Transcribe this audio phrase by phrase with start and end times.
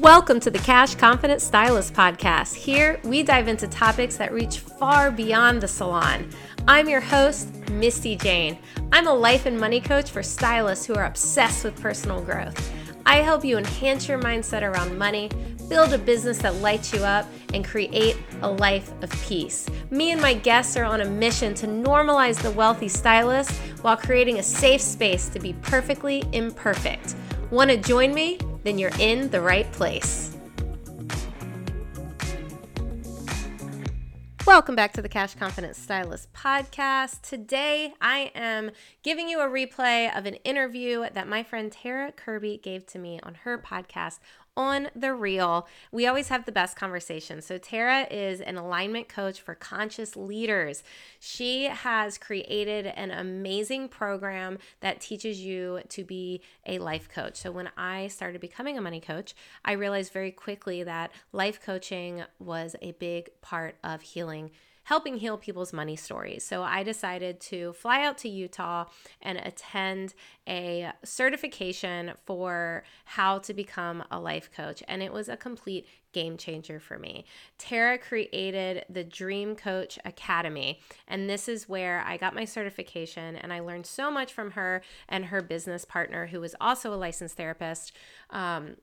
[0.00, 2.54] Welcome to the Cash Confident Stylist Podcast.
[2.54, 6.30] Here, we dive into topics that reach far beyond the salon.
[6.66, 8.56] I'm your host, Misty Jane.
[8.92, 12.72] I'm a life and money coach for stylists who are obsessed with personal growth.
[13.04, 15.28] I help you enhance your mindset around money,
[15.68, 19.68] build a business that lights you up, and create a life of peace.
[19.90, 24.38] Me and my guests are on a mission to normalize the wealthy stylist while creating
[24.38, 27.16] a safe space to be perfectly imperfect.
[27.50, 28.38] Want to join me?
[28.62, 30.36] Then you're in the right place.
[34.46, 37.22] Welcome back to the Cash Confident Stylist podcast.
[37.22, 38.72] Today, I am
[39.04, 43.20] giving you a replay of an interview that my friend Tara Kirby gave to me
[43.22, 44.18] on her podcast
[44.60, 45.66] on the real.
[45.90, 47.46] We always have the best conversations.
[47.46, 50.82] So, Tara is an alignment coach for conscious leaders.
[51.18, 57.36] She has created an amazing program that teaches you to be a life coach.
[57.36, 59.34] So, when I started becoming a money coach,
[59.64, 64.50] I realized very quickly that life coaching was a big part of healing
[64.84, 66.44] helping heal people's money stories.
[66.44, 68.86] So I decided to fly out to Utah
[69.22, 70.14] and attend
[70.48, 74.82] a certification for how to become a life coach.
[74.88, 77.24] And it was a complete game changer for me.
[77.58, 83.52] Tara created the Dream Coach Academy, and this is where I got my certification and
[83.52, 87.36] I learned so much from her and her business partner, who was also a licensed
[87.36, 87.92] therapist.
[88.30, 88.76] Um,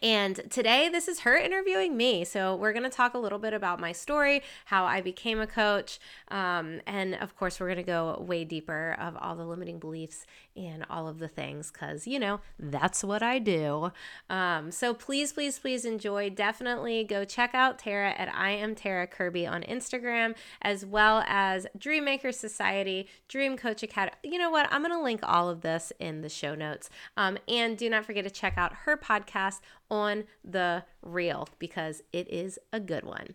[0.00, 2.24] and today, this is her interviewing me.
[2.24, 5.46] So, we're going to talk a little bit about my story, how I became a
[5.46, 5.98] coach.
[6.28, 10.24] Um, and of course, we're going to go way deeper of all the limiting beliefs
[10.56, 13.92] and all of the things because, you know, that's what I do.
[14.30, 16.30] Um, so, please, please, please enjoy.
[16.30, 21.66] Definitely go check out Tara at I am Tara Kirby on Instagram, as well as
[21.78, 24.16] Dreammaker Society, Dream Coach Academy.
[24.24, 24.68] You know what?
[24.72, 26.88] I'm going to link all of this in the show notes.
[27.16, 29.60] Um, and do not forget to check out her podcast
[29.92, 33.28] on the real because it is a good one.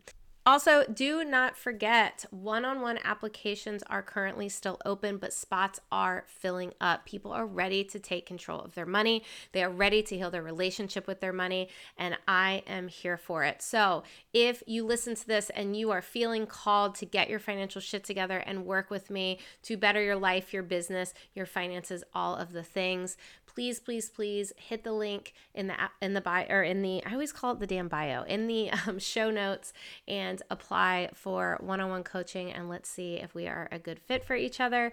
[0.48, 6.24] Also, do not forget one on one applications are currently still open, but spots are
[6.26, 7.06] filling up.
[7.06, 9.26] People are ready to take control of their money.
[9.52, 13.44] They are ready to heal their relationship with their money, and I am here for
[13.44, 13.62] it.
[13.62, 17.82] So, if you listen to this and you are feeling called to get your financial
[17.82, 22.38] shit together and work with me to better your life, your business, your finances, all
[22.38, 23.18] of the things,
[23.58, 27.14] please, please, please hit the link in the in the bio or in the I
[27.14, 29.74] always call it the damn bio in the um, show notes
[30.08, 34.36] and apply for one-on-one coaching and let's see if we are a good fit for
[34.36, 34.92] each other.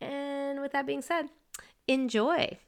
[0.00, 1.28] And with that being said,
[1.86, 2.58] enjoy.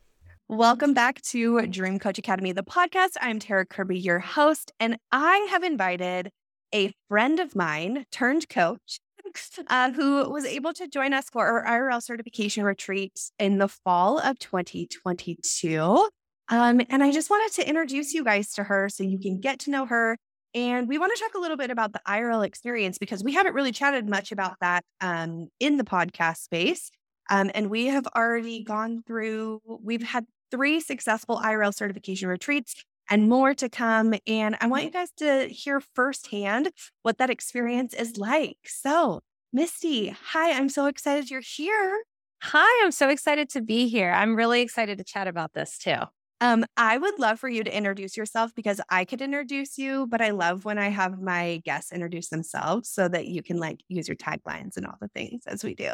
[0.49, 3.17] Welcome back to Dream Coach Academy, the podcast.
[3.21, 6.31] I'm Tara Kirby, your host, and I have invited
[6.75, 8.99] a friend of mine turned coach
[9.67, 14.19] uh, who was able to join us for our IRL certification retreat in the fall
[14.19, 16.09] of 2022.
[16.51, 19.59] Um, and I just wanted to introduce you guys to her so you can get
[19.61, 20.17] to know her.
[20.59, 23.55] And we want to talk a little bit about the IRL experience because we haven't
[23.55, 26.91] really chatted much about that um, in the podcast space.
[27.31, 32.75] Um, and we have already gone through, we've had three successful IRL certification retreats
[33.09, 34.15] and more to come.
[34.27, 36.71] And I want you guys to hear firsthand
[37.03, 38.59] what that experience is like.
[38.67, 39.21] So,
[39.53, 42.03] Misty, hi, I'm so excited you're here.
[42.43, 44.11] Hi, I'm so excited to be here.
[44.11, 46.03] I'm really excited to chat about this too.
[46.41, 50.21] Um, I would love for you to introduce yourself because I could introduce you, but
[50.21, 54.07] I love when I have my guests introduce themselves so that you can like use
[54.07, 55.91] your taglines and all the things as we do.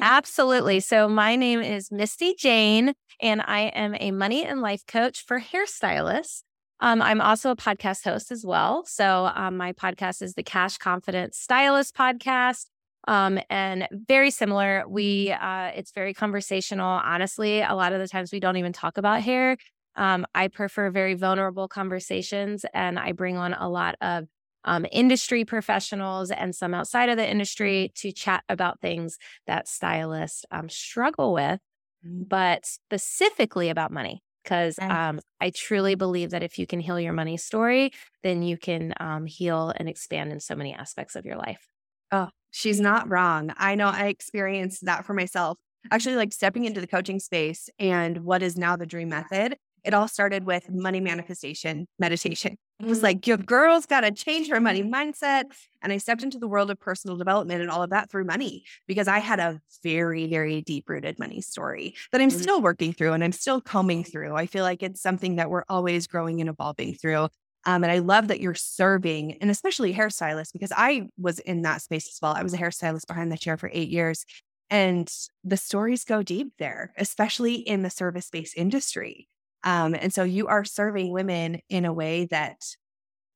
[0.00, 0.80] Absolutely.
[0.80, 5.40] So, my name is Misty Jane, and I am a money and life coach for
[5.40, 6.42] hairstylists.
[6.82, 8.84] Um, I'm also a podcast host as well.
[8.86, 12.66] So um, my podcast is the Cash Confident Stylist podcast.
[13.08, 14.84] Um, and very similar.
[14.88, 16.86] We uh, it's very conversational.
[16.86, 19.56] Honestly, a lot of the times we don't even talk about hair.
[19.96, 24.26] Um, I prefer very vulnerable conversations, and I bring on a lot of
[24.64, 30.44] um, industry professionals and some outside of the industry to chat about things that stylists
[30.50, 31.60] um, struggle with,
[32.06, 32.28] mm.
[32.28, 34.22] but specifically about money.
[34.44, 37.92] Because um, I truly believe that if you can heal your money story,
[38.24, 41.71] then you can um, heal and expand in so many aspects of your life.
[42.12, 43.52] Oh, she's not wrong.
[43.56, 45.58] I know I experienced that for myself.
[45.90, 49.94] Actually, like stepping into the coaching space and what is now the dream method, it
[49.94, 52.56] all started with money manifestation meditation.
[52.78, 53.04] It was mm.
[53.04, 55.44] like, your girl's got to change her money mindset.
[55.82, 58.64] And I stepped into the world of personal development and all of that through money
[58.86, 62.40] because I had a very, very deep rooted money story that I'm mm.
[62.40, 64.36] still working through and I'm still combing through.
[64.36, 67.28] I feel like it's something that we're always growing and evolving through.
[67.64, 71.82] Um, and I love that you're serving, and especially hairstylists, because I was in that
[71.82, 72.34] space as well.
[72.34, 74.24] I was a hairstylist behind the chair for eight years.
[74.68, 75.12] And
[75.44, 79.28] the stories go deep there, especially in the service based industry.
[79.64, 82.56] Um, and so you are serving women in a way that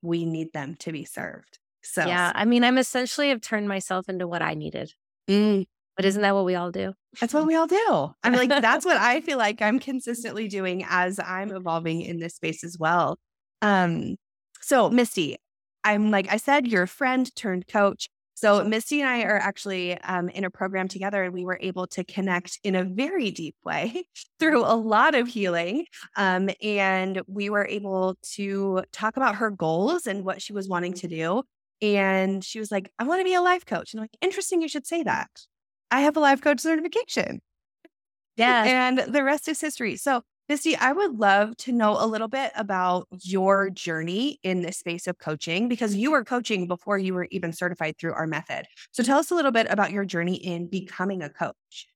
[0.02, 1.58] we need them to be served.
[1.82, 4.92] So, yeah, I mean, I'm essentially have turned myself into what I needed.
[5.28, 5.66] Mm.
[5.96, 6.94] But isn't that what we all do?
[7.20, 8.10] That's what we all do.
[8.22, 12.18] I mean, like, that's what I feel like I'm consistently doing as I'm evolving in
[12.18, 13.18] this space as well.
[13.62, 14.16] Um,
[14.60, 15.36] so Misty,
[15.84, 18.08] I'm like I said, you're a friend turned coach.
[18.34, 21.86] So Misty and I are actually um, in a program together, and we were able
[21.88, 24.04] to connect in a very deep way
[24.38, 25.86] through a lot of healing.
[26.16, 30.92] Um, and we were able to talk about her goals and what she was wanting
[30.94, 31.42] to do.
[31.80, 34.60] And she was like, "I want to be a life coach." And I'm like, "Interesting,
[34.62, 35.30] you should say that.
[35.90, 37.40] I have a life coach certification."
[38.36, 39.96] Yeah, and the rest is history.
[39.96, 44.78] So Misty, I would love to know a little bit about your journey in this
[44.78, 48.66] space of coaching because you were coaching before you were even certified through our method.
[48.92, 51.88] So tell us a little bit about your journey in becoming a coach.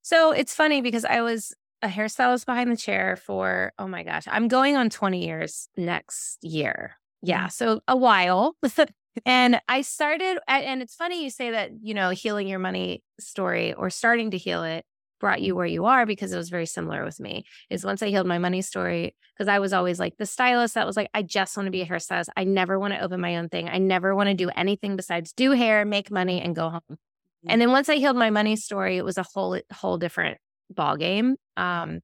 [0.00, 4.24] So it's funny because I was a hairstylist behind the chair for, oh my gosh,
[4.30, 6.96] I'm going on 20 years next year.
[7.22, 7.48] Yeah.
[7.48, 7.52] Mm.
[7.52, 8.56] So a while.
[9.26, 13.74] and I started, and it's funny you say that, you know, healing your money story
[13.74, 14.86] or starting to heal it
[15.20, 17.44] brought you where you are because it was very similar with me.
[17.70, 20.86] Is once I healed my money story, because I was always like the stylist that
[20.86, 22.28] was like, I just want to be a hairstylist.
[22.36, 23.68] I never want to open my own thing.
[23.68, 26.80] I never want to do anything besides do hair, make money, and go home.
[26.90, 27.50] Mm-hmm.
[27.50, 30.38] And then once I healed my money story, it was a whole whole different
[30.70, 31.36] ball game.
[31.56, 32.00] Um,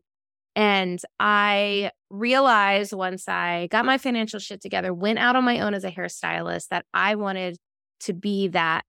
[0.57, 5.75] and I realized once I got my financial shit together, went out on my own
[5.75, 7.57] as a hairstylist, that I wanted
[8.01, 8.85] to be that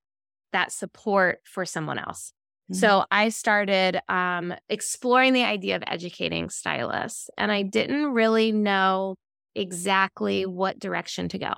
[0.52, 2.34] that support for someone else.
[2.72, 2.80] Mm-hmm.
[2.80, 9.16] So I started um, exploring the idea of educating stylists, and I didn't really know
[9.56, 11.54] exactly what direction to go.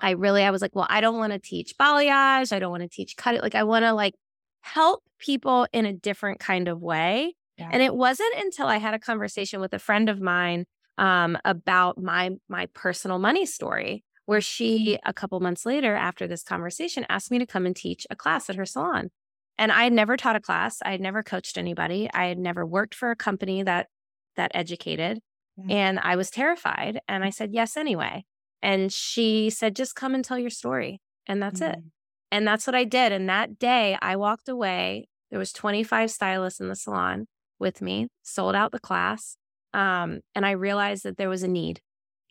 [0.00, 2.52] I really, I was like, well, I don't want to teach balayage.
[2.52, 3.42] I don't want to teach cut it.
[3.42, 4.14] Like, I want to like
[4.62, 7.34] help people in a different kind of way.
[7.56, 7.68] Yeah.
[7.70, 10.64] And it wasn't until I had a conversation with a friend of mine
[10.98, 16.42] um, about my my personal money story, where she a couple months later after this
[16.42, 19.10] conversation asked me to come and teach a class at her salon.
[19.58, 20.78] And I had never taught a class.
[20.84, 22.08] I had never coached anybody.
[22.12, 23.88] I had never worked for a company that
[24.36, 25.20] that educated.
[25.56, 25.76] Yeah.
[25.76, 27.00] And I was terrified.
[27.06, 28.24] And I said yes anyway.
[28.62, 31.00] And she said, just come and tell your story.
[31.26, 31.78] And that's mm-hmm.
[31.78, 31.84] it.
[32.32, 33.12] And that's what I did.
[33.12, 35.06] And that day I walked away.
[35.30, 37.26] There was 25 stylists in the salon
[37.58, 39.36] with me, sold out the class.
[39.72, 41.80] Um, and I realized that there was a need.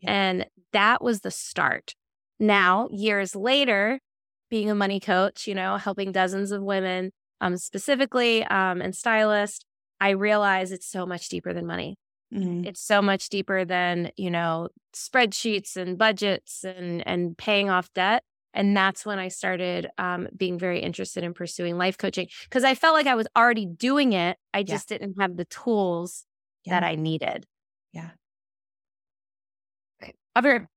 [0.02, 0.12] Yeah.
[0.12, 1.94] And that was the start.
[2.40, 4.00] Now, years later,
[4.54, 9.66] being a money coach, you know, helping dozens of women um, specifically um, and stylist,
[10.00, 11.98] I realize it's so much deeper than money.
[12.32, 12.66] Mm-hmm.
[12.66, 18.22] It's so much deeper than, you know, spreadsheets and budgets and and paying off debt.
[18.54, 22.76] And that's when I started um, being very interested in pursuing life coaching because I
[22.76, 24.38] felt like I was already doing it.
[24.54, 25.00] I just yeah.
[25.00, 26.26] didn't have the tools
[26.64, 26.80] yeah.
[26.80, 27.48] that I needed.
[27.92, 28.12] Yeah.
[30.00, 30.14] Okay.
[30.36, 30.68] I'll be right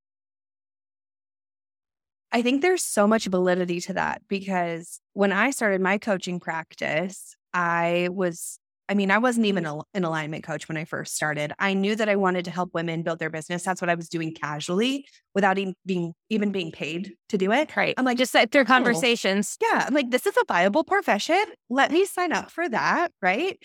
[2.36, 7.34] I think there's so much validity to that because when I started my coaching practice,
[7.54, 8.58] I was,
[8.90, 11.54] I mean, I wasn't even a, an alignment coach when I first started.
[11.58, 13.62] I knew that I wanted to help women build their business.
[13.62, 17.74] That's what I was doing casually without even being, even being paid to do it.
[17.74, 17.94] Right.
[17.96, 18.64] I'm like, just through oh.
[18.66, 19.56] conversations.
[19.62, 19.86] Yeah.
[19.86, 21.42] I'm like, this is a viable profession.
[21.70, 23.12] Let me sign up for that.
[23.22, 23.58] Right.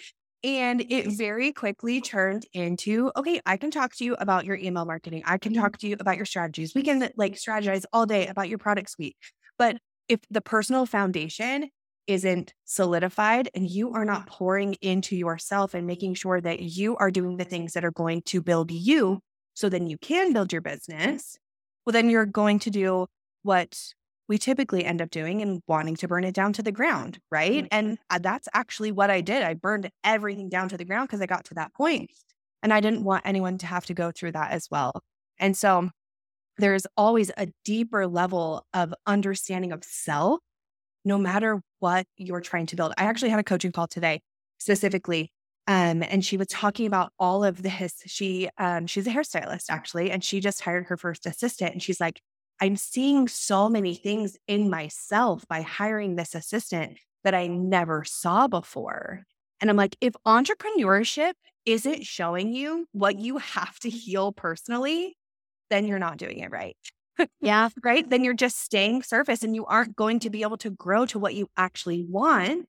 [0.43, 4.86] And it very quickly turned into okay, I can talk to you about your email
[4.86, 5.24] marketing.
[5.25, 5.62] I can mm-hmm.
[5.62, 6.74] talk to you about your strategies.
[6.74, 9.15] We can like strategize all day about your product suite.
[9.57, 11.69] But if the personal foundation
[12.07, 17.12] isn't solidified and you are not pouring into yourself and making sure that you are
[17.12, 19.19] doing the things that are going to build you,
[19.53, 21.38] so then you can build your business,
[21.86, 23.05] well, then you're going to do
[23.43, 23.77] what
[24.31, 27.67] we typically end up doing and wanting to burn it down to the ground, right?
[27.69, 29.43] And uh, that's actually what I did.
[29.43, 32.09] I burned everything down to the ground because I got to that point
[32.63, 35.03] and I didn't want anyone to have to go through that as well.
[35.38, 35.89] And so
[36.57, 40.39] there's always a deeper level of understanding of self,
[41.03, 42.93] no matter what you're trying to build.
[42.97, 44.21] I actually had a coaching call today
[44.59, 45.29] specifically.
[45.67, 48.01] Um, and she was talking about all of this.
[48.05, 51.73] She um, she's a hairstylist actually, and she just hired her first assistant.
[51.73, 52.21] And she's like,
[52.62, 58.48] I'm seeing so many things in myself by hiring this assistant that I never saw
[58.48, 59.24] before.
[59.60, 61.34] And I'm like, if entrepreneurship
[61.65, 65.18] isn't showing you what you have to heal personally,
[65.72, 66.77] then you're not doing it right.
[67.41, 67.70] Yeah.
[67.84, 68.08] right.
[68.08, 71.20] Then you're just staying surface and you aren't going to be able to grow to
[71.20, 72.68] what you actually want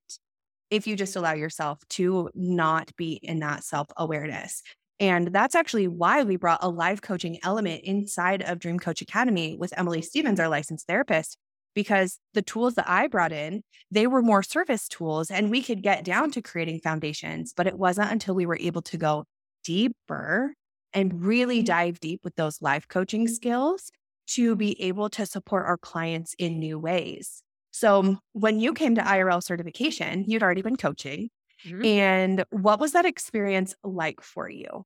[0.71, 4.63] if you just allow yourself to not be in that self awareness.
[5.02, 9.56] And that's actually why we brought a live coaching element inside of Dream Coach Academy
[9.59, 11.37] with Emily Stevens, our licensed therapist,
[11.75, 15.82] because the tools that I brought in, they were more service tools and we could
[15.82, 17.52] get down to creating foundations.
[17.52, 19.25] But it wasn't until we were able to go
[19.64, 20.54] deeper
[20.92, 21.66] and really mm-hmm.
[21.66, 23.90] dive deep with those live coaching skills
[24.28, 27.42] to be able to support our clients in new ways.
[27.73, 31.28] So when you came to IRL certification, you'd already been coaching.
[31.66, 31.85] Mm-hmm.
[31.85, 34.85] And what was that experience like for you?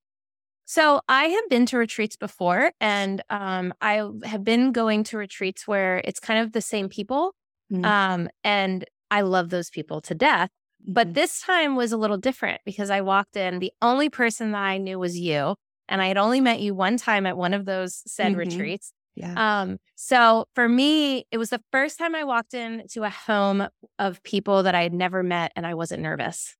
[0.67, 5.67] So I have been to retreats before, and um, I have been going to retreats
[5.67, 7.35] where it's kind of the same people,
[7.73, 7.85] mm-hmm.
[7.85, 10.51] um, and I love those people to death.
[10.85, 11.15] But mm-hmm.
[11.15, 13.61] this time was a little different because I walked in.
[13.61, 15.55] The only person that I knew was you,
[15.89, 18.41] and I had only met you one time at one of those said mm-hmm.
[18.41, 18.93] retreats.
[19.15, 19.35] Yeah.
[19.37, 23.69] Um, so for me, it was the first time I walked into a home
[24.01, 26.57] of people that I had never met, and I wasn't nervous,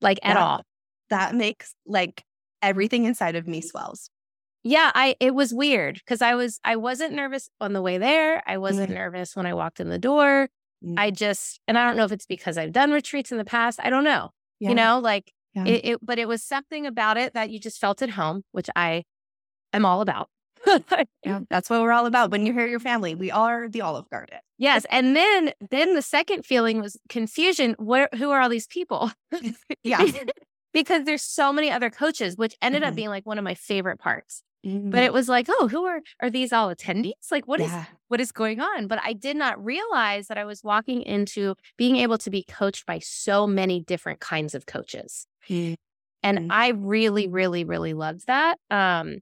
[0.00, 0.62] like at all.
[1.10, 2.24] That makes like
[2.62, 4.10] everything inside of me swells.
[4.64, 8.42] Yeah, I it was weird because I was I wasn't nervous on the way there.
[8.46, 8.98] I wasn't mm-hmm.
[8.98, 10.48] nervous when I walked in the door.
[10.84, 10.98] Mm-hmm.
[10.98, 13.80] I just and I don't know if it's because I've done retreats in the past.
[13.82, 14.30] I don't know.
[14.60, 14.68] Yeah.
[14.70, 15.64] You know, like yeah.
[15.64, 18.70] it, it but it was something about it that you just felt at home, which
[18.76, 19.04] I
[19.72, 20.28] am all about.
[21.24, 22.30] yeah, that's what we're all about.
[22.30, 24.38] When you hear your family, we are the Olive Garden.
[24.58, 27.74] Yes, and then then the second feeling was confusion.
[27.78, 29.10] Where who are all these people?
[29.82, 30.04] yeah,
[30.72, 32.88] because there's so many other coaches, which ended mm-hmm.
[32.90, 34.42] up being like one of my favorite parts.
[34.66, 34.90] Mm-hmm.
[34.90, 37.30] But it was like, oh, who are are these all attendees?
[37.30, 37.80] Like what yeah.
[37.80, 38.86] is what is going on?
[38.86, 42.86] But I did not realize that I was walking into being able to be coached
[42.86, 45.26] by so many different kinds of coaches.
[45.48, 45.74] Mm-hmm.
[46.22, 48.58] And I really, really, really loved that.
[48.70, 49.18] Um,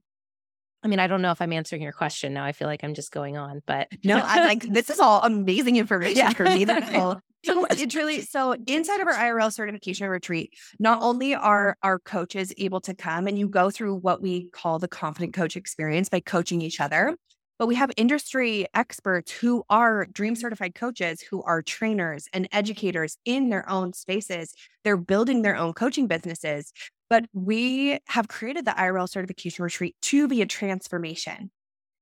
[0.83, 2.43] I mean, I don't know if I'm answering your question now.
[2.43, 5.75] I feel like I'm just going on, but no, I'm like this is all amazing
[5.75, 6.31] information yeah.
[6.31, 6.65] for me.
[6.65, 11.75] That's all so it's really so inside of our IRL certification retreat, not only are
[11.81, 15.55] our coaches able to come and you go through what we call the confident coach
[15.55, 17.15] experience by coaching each other,
[17.57, 23.17] but we have industry experts who are dream certified coaches, who are trainers and educators
[23.25, 24.53] in their own spaces.
[24.83, 26.71] They're building their own coaching businesses.
[27.11, 31.51] But we have created the IRL certification retreat to be a transformation.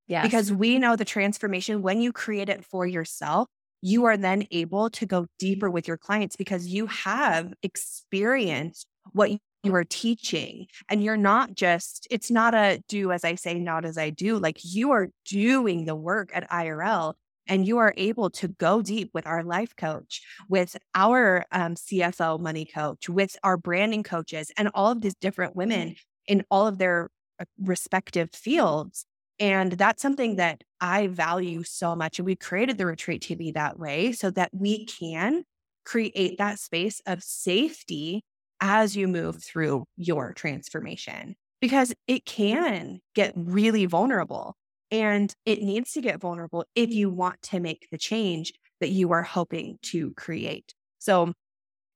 [0.05, 0.21] Yeah.
[0.21, 3.47] Because we know the transformation when you create it for yourself,
[3.81, 9.31] you are then able to go deeper with your clients because you have experienced what
[9.63, 10.67] you are teaching.
[10.89, 14.37] And you're not just, it's not a do as I say, not as I do.
[14.37, 17.15] Like you are doing the work at IRL
[17.50, 22.39] and you are able to go deep with our life coach, with our um, CFO
[22.39, 25.96] money coach, with our branding coaches, and all of these different women
[26.27, 27.10] in all of their
[27.41, 29.06] uh, respective fields
[29.39, 32.20] and that's something that I value so much.
[32.20, 35.46] And we created the retreat to be that way so that we can
[35.86, 38.24] create that space of safety
[38.60, 44.56] as you move through your transformation because it can get really vulnerable
[44.91, 47.15] and it needs to get vulnerable if you mm.
[47.15, 50.74] want to make the change that you are hoping to create.
[51.00, 51.34] So,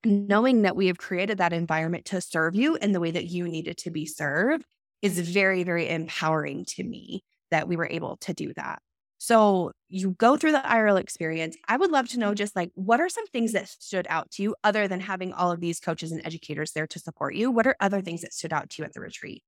[0.06, 3.48] knowing that we have created that environment to serve you in the way that you
[3.48, 4.66] needed to be served
[5.02, 8.82] is very, very empowering to me that we were able to do that.
[9.20, 11.56] So you go through the IRL experience.
[11.70, 14.44] I would love to know just like what are some things that stood out to
[14.44, 17.50] you other than having all of these coaches and educators there to support you?
[17.50, 19.42] What are other things that stood out to you at the retreat?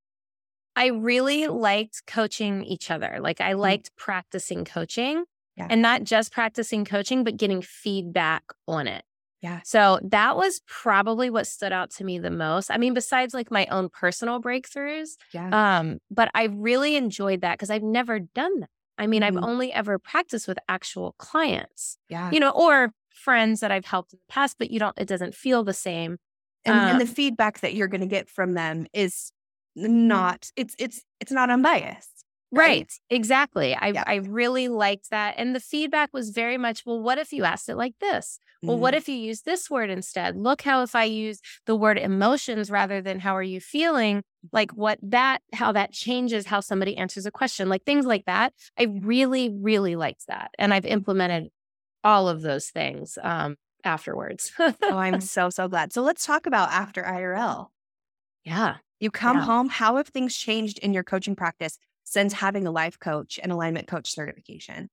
[0.75, 3.17] I really liked coaching each other.
[3.19, 3.59] Like I mm.
[3.59, 4.03] liked mm-hmm.
[4.03, 5.67] practicing coaching yeah.
[5.69, 9.03] and not just practicing coaching, but getting feedback on it.
[9.41, 9.59] Yeah.
[9.63, 12.71] So that was probably what stood out to me the most.
[12.71, 15.17] I mean, besides like my own personal breakthroughs.
[15.33, 15.49] Yeah.
[15.51, 18.69] Um, but I really enjoyed that because I've never done that.
[18.97, 19.37] I mean, mm-hmm.
[19.37, 21.97] I've only ever practiced with actual clients.
[22.09, 22.31] Yeah.
[22.31, 25.35] You know, or friends that I've helped in the past, but you don't, it doesn't
[25.35, 26.17] feel the same.
[26.63, 29.31] And, and the um feedback that you're going to get from them is
[29.75, 32.11] not it's it's it's not unbiased.
[32.51, 32.67] Right.
[32.67, 32.91] Right.
[33.09, 33.75] Exactly.
[33.75, 34.03] I, Yeah.
[34.07, 35.33] I really liked that.
[35.37, 38.39] And the feedback was very much, well, what if you asked it like this?
[38.63, 38.97] Well, what Mm.
[38.97, 40.37] if you use this word instead?
[40.37, 44.71] Look how if I use the word emotions rather than how are you feeling, like
[44.71, 48.53] what that, how that changes how somebody answers a question, like things like that.
[48.79, 50.51] I really, really liked that.
[50.57, 51.49] And I've implemented
[52.03, 54.53] all of those things um, afterwards.
[54.59, 55.91] oh, I'm so so glad.
[55.91, 57.67] So let's talk about after IRL.
[58.45, 58.77] yeah.
[58.99, 59.45] You come Yeah.
[59.45, 59.69] home.
[59.69, 63.87] How have things changed in your coaching practice since having a life coach and alignment
[63.87, 64.89] coach certification?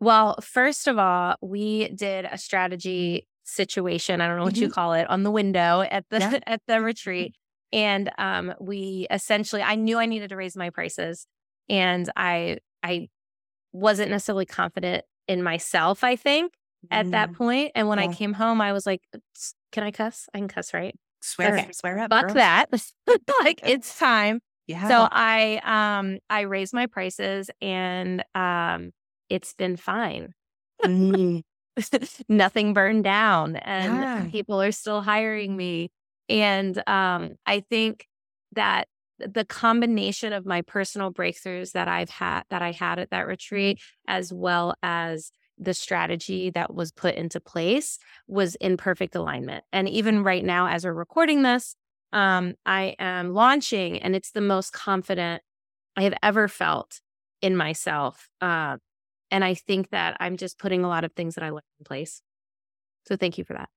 [0.00, 4.20] Well, first of all, we did a strategy situation.
[4.20, 6.40] I don't know what you call it on the window at the Yeah.
[6.48, 7.34] at the retreat.
[7.72, 11.26] And um, we essentially I knew I needed to raise my prices.
[11.68, 13.08] And I I
[13.72, 16.54] wasn't necessarily confident in myself, I think,
[16.90, 17.34] at that Mm.
[17.34, 17.72] point.
[17.74, 19.02] And when I came home, I was like,
[19.72, 20.28] can I cuss?
[20.34, 20.96] I can cuss, right?
[21.20, 21.68] Swear, Okay.
[21.72, 22.10] swear up.
[22.10, 22.34] Fuck girl.
[22.36, 22.70] that.
[23.40, 24.40] like it's time.
[24.66, 24.88] Yeah.
[24.88, 28.92] So I um I raised my prices and um
[29.28, 30.34] it's been fine.
[30.84, 31.42] Mm.
[32.28, 34.26] Nothing burned down and Yeah.
[34.30, 35.90] people are still hiring me.
[36.28, 38.06] And um I think
[38.52, 43.26] that the combination of my personal breakthroughs that I've had that I had at that
[43.26, 45.30] retreat as well as
[45.60, 49.62] the strategy that was put into place was in perfect alignment.
[49.72, 51.76] And even right now as we're recording this,
[52.12, 55.42] um, I am launching and it's the most confident
[55.96, 57.00] I have ever felt
[57.42, 58.28] in myself.
[58.40, 58.78] Uh,
[59.30, 61.84] and I think that I'm just putting a lot of things that I learned in
[61.84, 62.22] place.
[63.06, 63.68] So thank you for that.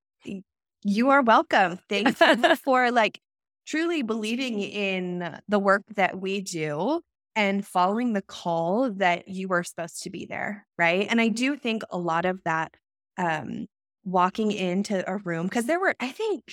[0.83, 1.79] You are welcome.
[1.89, 3.19] Thank you for like
[3.65, 7.01] truly believing in the work that we do
[7.35, 10.65] and following the call that you were supposed to be there.
[10.77, 11.07] Right.
[11.09, 11.35] And I mm-hmm.
[11.35, 12.73] do think a lot of that
[13.17, 13.67] um
[14.03, 16.43] walking into a room, because there were, I think,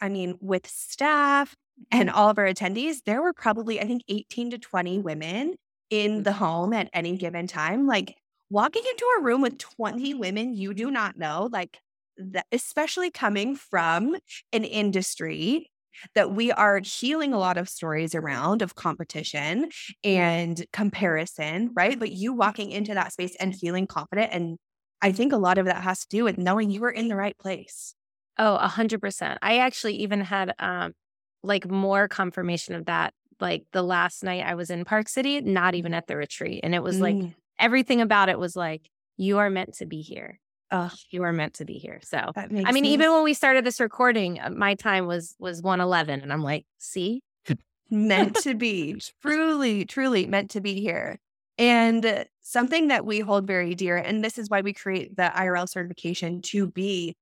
[0.00, 1.54] I mean, with staff
[1.90, 2.18] and mm-hmm.
[2.18, 5.56] all of our attendees, there were probably, I think, 18 to 20 women
[5.90, 6.38] in the mm-hmm.
[6.44, 7.86] home at any given time.
[7.86, 8.16] Like
[8.50, 11.78] walking into a room with 20 women you do not know, like
[12.16, 14.16] that, especially coming from
[14.52, 15.70] an industry
[16.14, 19.70] that we are healing a lot of stories around of competition
[20.02, 21.98] and comparison, right?
[21.98, 24.32] But you walking into that space and feeling confident.
[24.32, 24.58] And
[25.02, 27.16] I think a lot of that has to do with knowing you were in the
[27.16, 27.94] right place.
[28.38, 29.38] Oh, a hundred percent.
[29.42, 30.94] I actually even had um
[31.42, 33.14] like more confirmation of that.
[33.40, 36.60] Like the last night I was in Park City, not even at the retreat.
[36.64, 37.34] And it was like Mm.
[37.58, 40.40] everything about it was like, you are meant to be here.
[40.70, 42.00] Ugh, You are meant to be here.
[42.02, 45.06] So that makes I mean, me even when we started this recording, uh, my time
[45.06, 46.20] was was 111.
[46.20, 47.22] And I'm like, see?
[47.90, 51.18] meant to be, truly, truly meant to be here.
[51.56, 55.68] And something that we hold very dear, and this is why we create the IRL
[55.68, 57.14] certification to be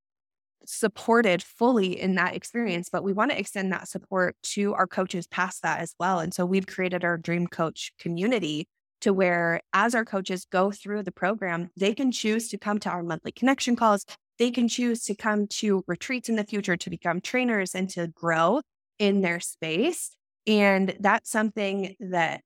[0.64, 5.26] supported fully in that experience, but we want to extend that support to our coaches
[5.26, 6.20] past that as well.
[6.20, 8.68] And so we've created our Dream Coach community
[9.02, 12.90] to where, as our coaches go through the program, they can choose to come to
[12.90, 14.04] our monthly connection calls.
[14.38, 18.08] They can choose to come to retreats in the future to become trainers and to
[18.08, 18.62] grow
[18.98, 20.16] in their space.
[20.46, 22.42] And that's something that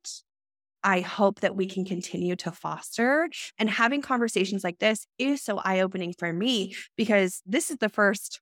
[0.82, 3.28] I hope that we can continue to foster.
[3.58, 7.88] And having conversations like this is so eye opening for me because this is the
[7.88, 8.40] first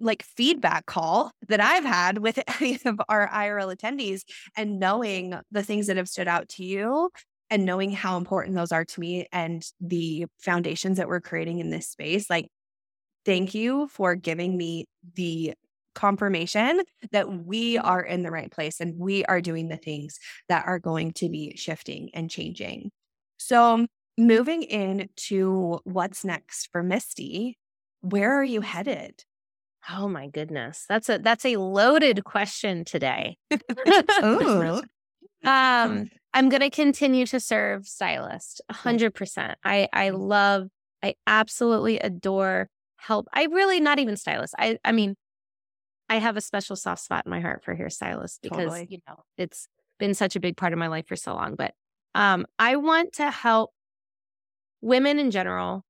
[0.00, 4.22] like feedback call that I've had with any of our IRL attendees
[4.56, 7.10] and knowing the things that have stood out to you
[7.50, 11.70] and knowing how important those are to me and the foundations that we're creating in
[11.70, 12.30] this space.
[12.30, 12.48] Like,
[13.24, 15.54] thank you for giving me the
[15.94, 20.64] confirmation that we are in the right place and we are doing the things that
[20.66, 22.90] are going to be shifting and changing.
[23.38, 23.86] So,
[24.16, 27.58] moving into what's next for Misty,
[28.02, 29.24] where are you headed?
[29.88, 30.84] Oh my goodness.
[30.88, 33.36] That's a that's a loaded question today.
[34.24, 34.82] Ooh.
[35.42, 39.54] Um, I'm going to continue to serve stylist 100%.
[39.64, 40.68] I I love
[41.02, 43.26] I absolutely adore help.
[43.32, 44.54] I really not even stylist.
[44.58, 45.16] I I mean
[46.08, 48.86] I have a special soft spot in my heart for hairstylists because Totally.
[48.90, 51.74] you know, it's been such a big part of my life for so long, but
[52.14, 53.72] um I want to help
[54.82, 55.84] women in general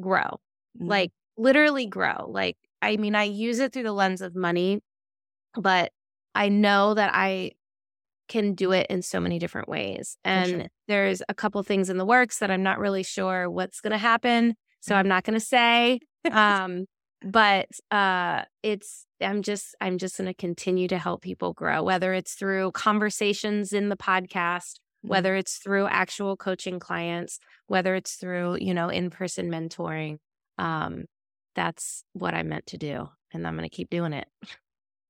[0.00, 0.40] grow.
[0.80, 0.88] Mm.
[0.88, 2.26] Like literally grow.
[2.28, 4.80] Like I mean, I use it through the lens of money,
[5.54, 5.92] but
[6.34, 7.52] I know that I
[8.28, 10.16] can do it in so many different ways.
[10.24, 10.66] And sure.
[10.88, 13.98] there's a couple things in the works that I'm not really sure what's going to
[13.98, 16.00] happen, so I'm not going to say.
[16.32, 16.86] Um
[17.22, 22.14] but uh it's I'm just I'm just going to continue to help people grow whether
[22.14, 25.10] it's through conversations in the podcast, Mm.
[25.10, 30.16] whether it's through actual coaching clients, whether it's through, you know, in-person mentoring.
[30.58, 31.04] Um
[31.54, 34.28] that's what I meant to do and I'm going to keep doing it.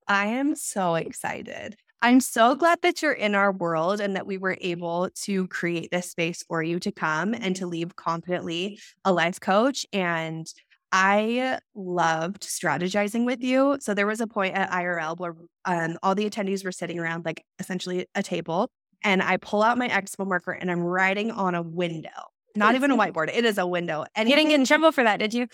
[0.08, 1.76] I am so excited.
[2.02, 5.90] I'm so glad that you're in our world and that we were able to create
[5.90, 9.86] this space for you to come and to leave confidently a life coach.
[9.92, 10.46] And
[10.92, 13.78] I loved strategizing with you.
[13.80, 17.24] So there was a point at IRL where um, all the attendees were sitting around
[17.24, 18.70] like essentially a table.
[19.02, 22.10] And I pull out my expo marker and I'm writing on a window,
[22.54, 23.34] not even a whiteboard.
[23.34, 24.04] It is a window.
[24.14, 25.46] And you didn't get in trouble for that, did you?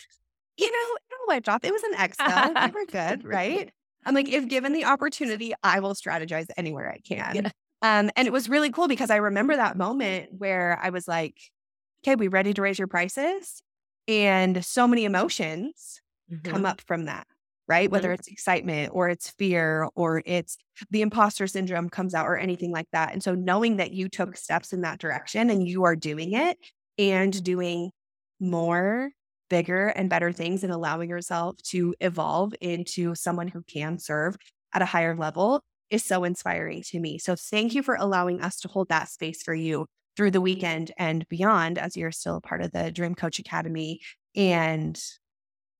[0.60, 1.64] You know, it wiped off.
[1.64, 2.66] It was an expo.
[2.66, 3.70] we were good, right?
[4.04, 7.34] I'm like, if given the opportunity, I will strategize anywhere I can.
[7.34, 7.50] Yeah.
[7.82, 11.36] Um, and it was really cool because I remember that moment where I was like,
[12.02, 13.62] okay, we ready to raise your prices?
[14.08, 16.50] And so many emotions mm-hmm.
[16.50, 17.26] come up from that,
[17.68, 17.90] right?
[17.90, 20.56] Whether it's excitement or it's fear or it's
[20.90, 23.12] the imposter syndrome comes out or anything like that.
[23.12, 26.58] And so knowing that you took steps in that direction and you are doing it
[26.98, 27.90] and doing
[28.40, 29.10] more
[29.50, 34.36] bigger and better things and allowing yourself to evolve into someone who can serve
[34.72, 35.60] at a higher level
[35.90, 37.18] is so inspiring to me.
[37.18, 39.86] So thank you for allowing us to hold that space for you
[40.16, 44.00] through the weekend and beyond as you're still a part of the Dream Coach Academy.
[44.34, 44.98] And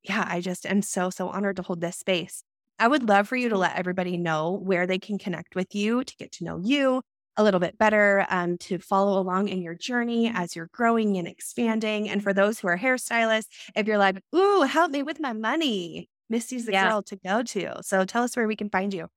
[0.03, 2.43] yeah, I just am so, so honored to hold this space.
[2.79, 6.03] I would love for you to let everybody know where they can connect with you
[6.03, 7.03] to get to know you,
[7.37, 11.27] a little bit better um, to follow along in your journey as you're growing and
[11.27, 12.09] expanding.
[12.09, 16.09] And for those who are hairstylists, if you're like, ooh, help me with my money,
[16.29, 16.89] Misty's the yeah.
[16.89, 17.83] girl to go to.
[17.83, 19.09] So tell us where we can find you.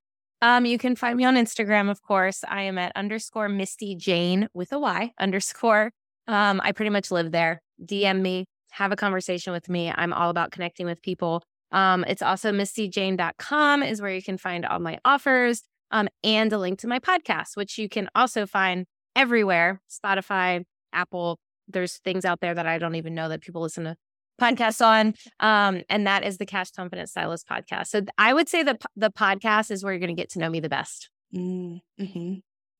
[0.42, 2.44] Um, you can find me on Instagram, of course.
[2.48, 5.92] I am at underscore Misty Jane with a Y underscore.
[6.28, 7.62] Um, I pretty much live there.
[7.84, 9.92] DM me, have a conversation with me.
[9.96, 11.44] I'm all about connecting with people.
[11.72, 16.58] Um, it's also mistyjane.com is where you can find all my offers um, and a
[16.58, 21.40] link to my podcast, which you can also find everywhere Spotify, Apple.
[21.68, 23.96] There's things out there that I don't even know that people listen to
[24.42, 25.14] podcasts on.
[25.40, 27.88] Um, and that is the Cash Confident Stylist podcast.
[27.88, 30.50] So I would say the, the podcast is where you're going to get to know
[30.50, 31.10] me the best.
[31.34, 32.04] Mm-hmm.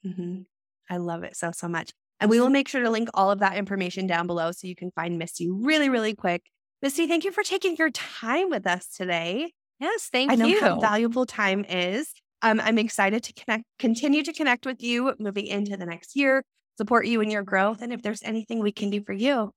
[0.06, 0.42] Mm-hmm.
[0.90, 1.92] I love it so, so much.
[2.20, 4.76] And we will make sure to link all of that information down below so you
[4.76, 6.42] can find Misty really, really quick.
[6.82, 9.52] Misty, thank you for taking your time with us today.
[9.80, 10.46] Yes, thank you.
[10.46, 12.12] I know how valuable time is.
[12.44, 16.44] Um, I'm excited to connect, continue to connect with you moving into the next year,
[16.78, 17.82] support you in your growth.
[17.82, 19.54] And if there's anything we can do for you,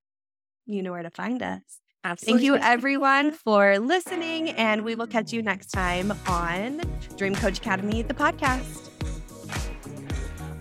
[0.66, 1.60] you know where to find us.
[2.04, 2.48] Absolutely.
[2.48, 4.50] Thank you, everyone, for listening.
[4.50, 6.80] And we will catch you next time on
[7.16, 8.90] Dream Coach Academy, the podcast.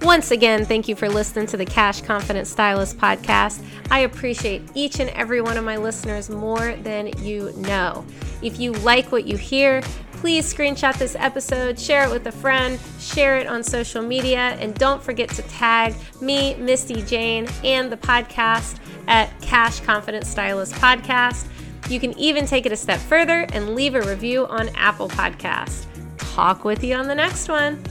[0.02, 3.64] Once again, thank you for listening to the Cash Confident Stylist podcast.
[3.90, 8.06] I appreciate each and every one of my listeners more than you know.
[8.42, 9.82] If you like what you hear,
[10.26, 14.74] please screenshot this episode, share it with a friend, share it on social media, and
[14.74, 21.46] don't forget to tag me, Misty Jane, and the podcast at Cash Confident Stylist Podcast.
[21.92, 25.86] You can even take it a step further and leave a review on Apple Podcast.
[26.18, 27.84] Talk with you on the next one.